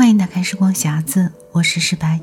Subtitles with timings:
[0.00, 2.18] 欢迎打开时光匣子，我是诗白。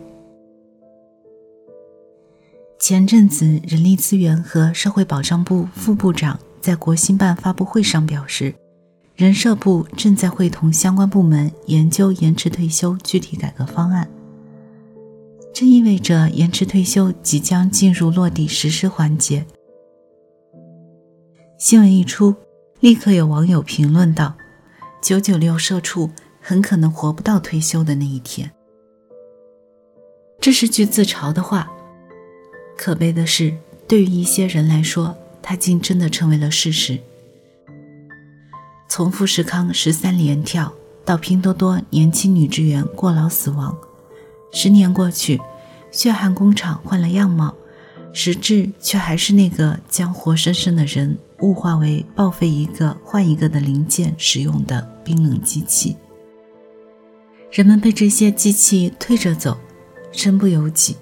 [2.79, 8.55] 前阵子，人力资源和社会保障部副部长在国新办发布会上表示，
[9.15, 14.09] 人社部正在会同相关部门研究延迟退休具体改革方案。
[15.53, 19.45] 这意味着延迟退休即将进入落地实施环节。
[21.59, 22.33] 新闻一出，
[22.79, 24.35] 立刻有网友评论道
[24.99, 26.09] ：“九九六社畜
[26.47, 28.49] 很可能活不到退休的那一天。”
[30.39, 31.69] 这是句自嘲的话。
[32.77, 33.53] 可悲的是，
[33.85, 36.97] 对于一些人来说，它竟真的成为了事实。
[38.87, 40.71] 从富士康十三连跳
[41.03, 43.77] 到拼多多年轻女职员过劳死亡，
[44.53, 45.41] 十年过去，
[45.91, 47.53] 血汗工厂换了样貌，
[48.13, 55.97] 实质却还是那个将活生生的人物化为报废一个换一个的零件使用的冰冷机器。
[57.51, 59.57] 人们被这些机器推着走，
[60.11, 60.97] 身不由己。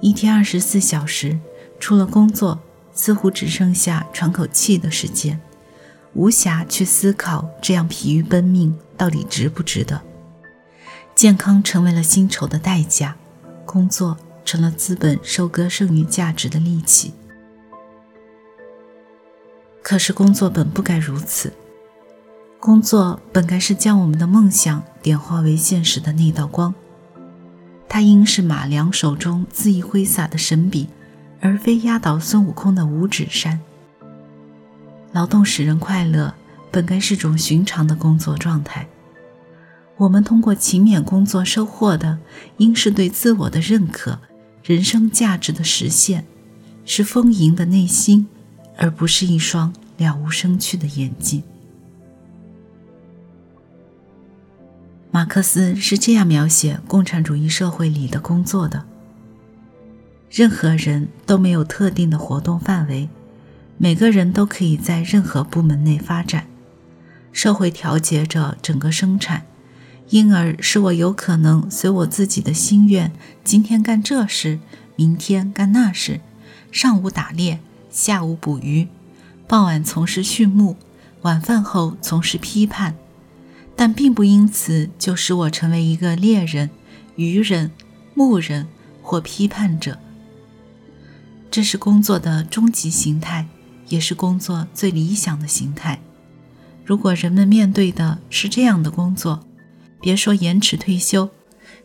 [0.00, 1.38] 一天二十四小时，
[1.78, 2.58] 除了工作，
[2.92, 5.40] 似乎只剩下喘口气的时间，
[6.14, 10.00] 无暇去思考这样疲于奔命到底值不值得。
[11.14, 13.14] 健康成为了薪酬的代价，
[13.64, 17.12] 工作成了资本收割剩余价值的利器。
[19.82, 21.52] 可是工作本不该如此，
[22.64, 26.72] 工作本该是将我们的梦想点化为现实的那道光。
[27.88, 30.86] 它应是马良手中恣意挥洒的神笔，
[31.40, 33.58] 而非压倒孙悟空的五指山。
[35.10, 36.32] 劳动使人快乐，
[36.70, 38.86] 本该是种寻常的工作状态。
[39.96, 42.20] 我们通过勤勉工作收获的，
[42.58, 44.20] 应是对自我的认可、
[44.62, 46.24] 人生价值的实现，
[46.84, 48.28] 是丰盈的内心，
[48.76, 51.42] 而不是一双了无生趣的眼睛。
[55.14, 58.86] 马克思是这样描写共产主义社会里的工作的：
[60.30, 63.10] 任何人都没有特定的活动范围，
[63.76, 66.46] 每个人都可以在任何部门内发展。
[67.30, 69.44] 社会调节着整个生产，
[70.08, 73.12] 因而使我有可能随我自己的心愿，
[73.44, 74.60] 今天干这事，
[74.96, 76.20] 明天干那事，
[76.70, 77.60] 上午打猎，
[77.90, 78.88] 下午捕鱼，
[79.46, 80.74] 傍晚从事畜牧，
[81.20, 82.94] 晚饭后从事批判。
[83.74, 86.70] 但并不因此就使我成为一个猎人、
[87.16, 87.70] 渔人、
[88.14, 88.66] 牧人
[89.02, 89.98] 或批判者。
[91.50, 93.46] 这是工作的终极形态，
[93.88, 96.00] 也是工作最理想的形态。
[96.84, 99.46] 如果人们面对的是这样的工作，
[100.00, 101.30] 别说延迟退休，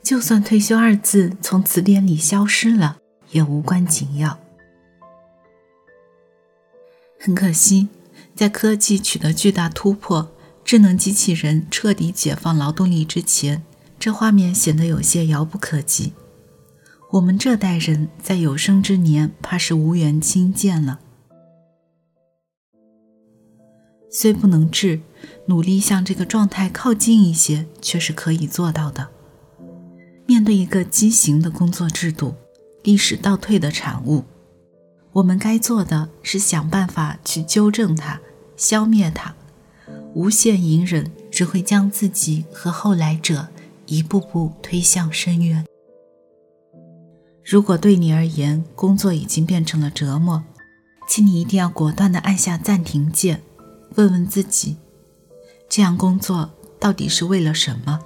[0.01, 2.97] 就算“退休”二字从词典里消失了，
[3.31, 4.39] 也无关紧要。
[7.19, 7.89] 很可惜，
[8.33, 10.31] 在科技取得巨大突破。
[10.67, 13.63] 智能机器人彻底解放劳动力之前，
[13.97, 16.11] 这画面显得有些遥不可及。
[17.13, 20.99] 我们这代人在有生之年，怕是无缘亲见了。
[24.11, 24.99] 虽不能治，
[25.45, 29.07] 努力向这个状态靠近一些，却是可以做到的。
[30.25, 32.35] 面对一个畸形的工作制度，
[32.83, 34.25] 历史倒退的产物，
[35.13, 38.19] 我们该做的是想办法去纠正它，
[38.57, 39.36] 消灭它。
[40.17, 43.49] 无限隐忍只会将自己和后来者
[43.85, 45.63] 一步步推向深渊。
[47.45, 50.43] 如果对你而言，工作已经变成了折磨，
[51.07, 53.43] 请你一定要果断地按下暂停键，
[53.93, 54.77] 问问自己：
[55.69, 57.99] 这样工作到底是为了什么？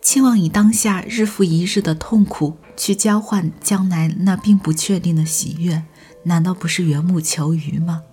[0.00, 5.82] 期望以当下日复一日的痛苦去交换将来那并不确定的喜悦，
[6.22, 8.04] 难道不是缘木求鱼吗？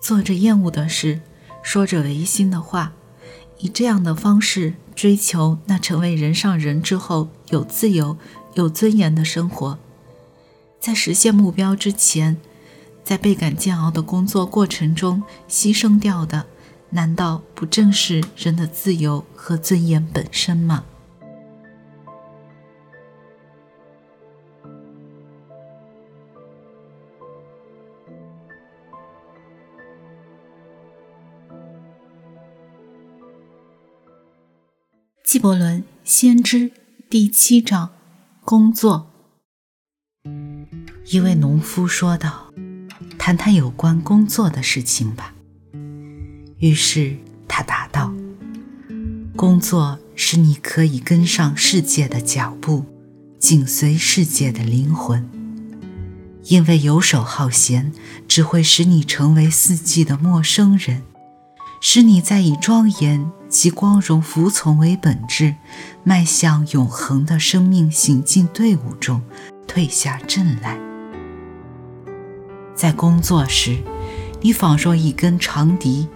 [0.00, 1.20] 做着厌恶的事，
[1.62, 2.92] 说着违心的话，
[3.58, 8.16] 以这样的方式追求那成为人上人之后有自由、
[8.54, 9.78] 有尊严的生活，
[10.80, 12.36] 在实现目标之前，
[13.04, 16.46] 在倍感煎熬的工作过程中牺牲掉的，
[16.90, 20.84] 难道不正是人的自由和尊严本身吗？
[35.28, 36.70] 纪伯伦《先知》
[37.10, 37.90] 第七章：
[38.46, 39.10] 工作。
[41.10, 42.50] 一位农夫说道
[43.18, 45.34] ：“谈谈有关工作的事情吧。”
[46.56, 48.10] 于是他答道
[49.36, 52.86] ：“工作使你可以跟上世界的脚步，
[53.38, 55.28] 紧随世界的灵魂。
[56.44, 57.92] 因为游手好闲
[58.26, 61.02] 只会使你成为四季的陌生人，
[61.82, 65.54] 使你在以庄严。”及光荣服从为本质，
[66.04, 69.22] 迈向永恒的生命行进队伍中
[69.66, 70.78] 退下阵来。
[72.74, 73.78] 在工作时，
[74.40, 76.08] 你仿若一根长笛，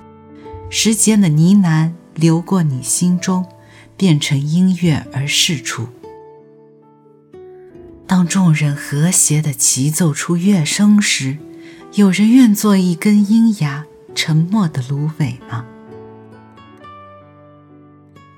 [0.71, 3.45] 时间的呢喃流过你心中，
[3.97, 5.89] 变成音乐而释出。
[8.07, 11.39] 当众人和谐地齐奏出乐声时，
[11.95, 15.65] 有人愿做一根阴哑、沉默的芦苇吗？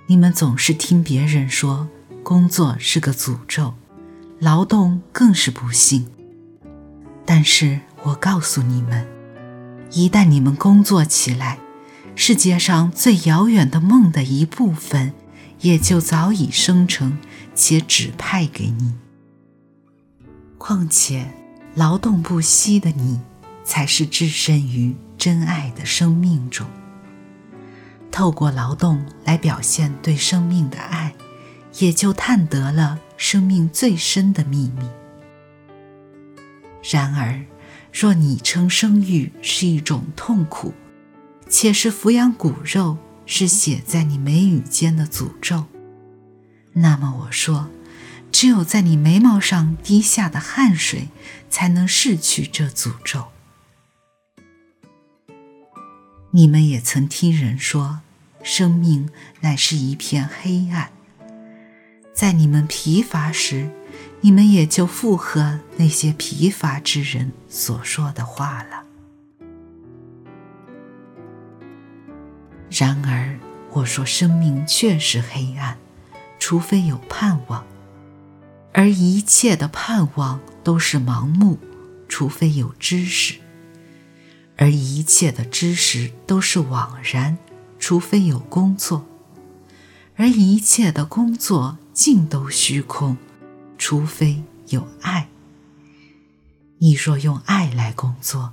[0.06, 1.88] 你们总是听别人说，
[2.22, 3.72] 工作是个诅咒，
[4.38, 6.06] 劳动更是不幸。
[7.24, 9.06] 但是我告诉你们，
[9.92, 11.58] 一旦你们工作起来，
[12.14, 15.14] 世界上最遥远的梦的一部分，
[15.60, 17.16] 也就早已生成
[17.54, 18.92] 且指派给你。
[20.58, 21.30] 况且，
[21.74, 23.20] 劳动不息的你，
[23.64, 26.66] 才是置身于真爱的生命中。
[28.14, 31.12] 透过劳动来表现对生命的爱，
[31.80, 34.88] 也就探得了生命最深的秘密。
[36.88, 37.44] 然而，
[37.92, 40.72] 若你称生育是一种痛苦，
[41.48, 42.96] 且是抚养骨肉
[43.26, 45.64] 是写在你眉宇间的诅咒，
[46.74, 47.68] 那么我说。
[48.30, 51.08] 只有在你眉毛上滴下的汗水，
[51.50, 53.26] 才能拭去这诅咒。
[56.32, 58.00] 你们也曾听人说，
[58.44, 59.08] 生命
[59.40, 60.90] 乃是一片黑暗。
[62.12, 63.68] 在你们疲乏时，
[64.20, 68.84] 你们也就附和那些疲乏之人所说的话了。
[72.70, 73.38] 然而，
[73.72, 75.78] 我说生命确实黑暗，
[76.38, 77.64] 除非有盼望。
[78.74, 81.58] 而一切的盼望都是盲目，
[82.08, 83.36] 除非有知识；
[84.56, 87.38] 而一切的知识都是枉然，
[87.86, 89.02] 除非有工作；
[90.16, 93.18] 而一切的工作尽都虚空，
[93.76, 95.28] 除非有爱。
[96.78, 98.52] 你若用爱来工作，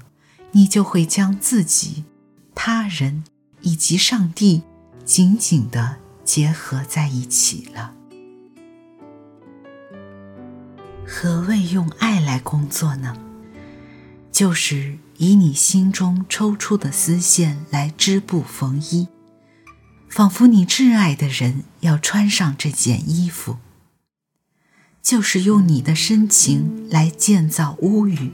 [0.51, 2.03] 你就会将自己、
[2.53, 3.23] 他人
[3.61, 4.63] 以及上帝
[5.05, 5.95] 紧紧的
[6.25, 7.93] 结合在一起了。
[11.07, 13.15] 何谓用爱来工作呢？
[14.29, 19.07] 就是以你心中抽出的丝线来织布缝衣，
[20.11, 23.59] 仿佛你挚爱的人要穿上这件衣服；
[25.01, 28.33] 就是用你的深情来建造屋宇，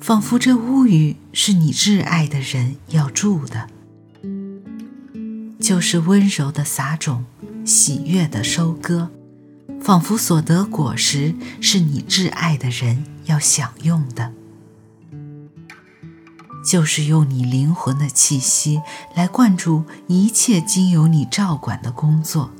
[0.00, 3.66] 仿佛这屋宇是你挚爱的人要住的；
[5.60, 7.24] 就是温柔的撒种，
[7.64, 9.10] 喜悦的收割。
[9.82, 14.32] 仿佛所得果实是你挚爱的人要享用的，
[16.64, 18.80] 就是用你灵魂的气息
[19.14, 22.50] 来灌注一切经由你照管的工作，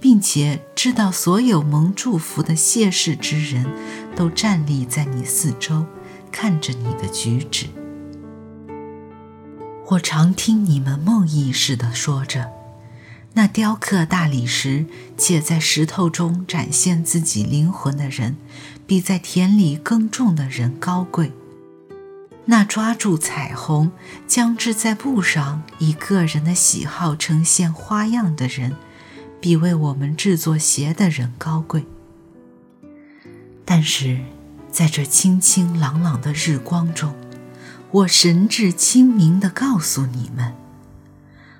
[0.00, 3.66] 并且知道所有蒙祝福的谢世之人
[4.14, 5.84] 都站立在你四周，
[6.30, 7.66] 看着你的举止。
[9.88, 12.50] 我常听你们梦呓似的说着。
[13.36, 14.86] 那雕刻大理石
[15.18, 18.36] 且在石头中展现自己灵魂的人，
[18.86, 21.32] 比在田里耕种的人高贵。
[22.46, 23.90] 那抓住彩虹，
[24.26, 28.76] 将之在布上以个人的喜好呈现花样的人，
[29.40, 31.86] 比为我们制作鞋的人高贵。
[33.64, 34.20] 但是，
[34.70, 37.14] 在这清清朗朗的日光中，
[37.90, 40.54] 我神志清明地告诉你们。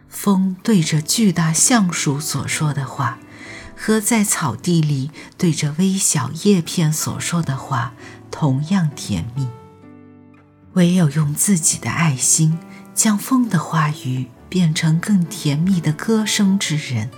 [0.08, 3.18] 风对着巨大橡树所说的话，
[3.74, 7.94] 和在草地里对着微小叶片所说的话
[8.30, 9.48] 同样甜蜜。
[10.74, 12.58] 唯有用自己的爱心
[12.94, 17.10] 将风的话语变成更甜蜜的歌声之人，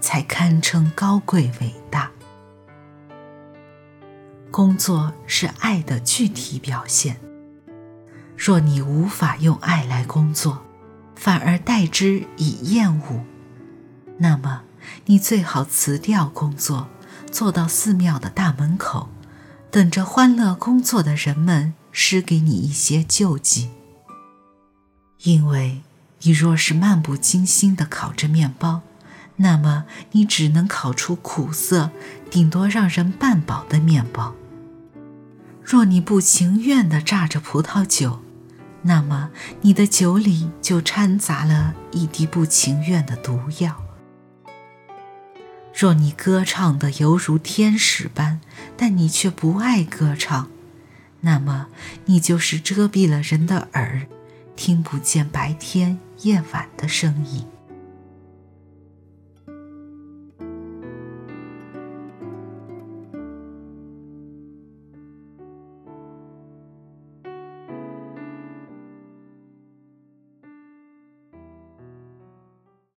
[0.00, 2.10] 才堪称高贵伟大。
[4.50, 7.16] 工作是爱的具体表现。
[8.36, 10.62] 若你无法用爱来工作，
[11.16, 13.24] 反而代之以厌恶，
[14.18, 14.62] 那么
[15.06, 16.88] 你最好辞掉工作，
[17.32, 19.08] 坐到寺庙的大门口，
[19.70, 23.70] 等着欢乐工作的人们施给你一些救济。
[25.22, 25.80] 因为
[26.22, 28.82] 你若是漫不经心地烤着面包，
[29.36, 31.90] 那么你只能烤出苦涩、
[32.30, 34.34] 顶多让人半饱的面包。
[35.62, 38.20] 若你不情愿地榨着葡萄酒，
[38.82, 39.30] 那么，
[39.62, 43.80] 你的酒里就掺杂了一滴不情愿的毒药。
[45.74, 48.40] 若你歌唱的犹如天使般，
[48.76, 50.48] 但你却不爱歌唱，
[51.24, 51.68] 那么
[52.04, 54.06] 你就是遮蔽了人的耳，
[54.54, 57.46] 听不见白天夜晚的声音。